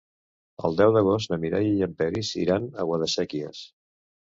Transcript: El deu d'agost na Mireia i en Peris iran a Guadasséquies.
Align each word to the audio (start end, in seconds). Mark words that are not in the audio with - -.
El 0.69 0.77
deu 0.79 0.93
d'agost 0.95 1.31
na 1.33 1.39
Mireia 1.43 1.75
i 1.81 1.85
en 1.89 1.95
Peris 2.01 2.33
iran 2.47 2.67
a 2.85 2.89
Guadasséquies. 2.91 3.65